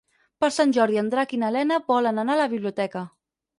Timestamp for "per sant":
0.43-0.73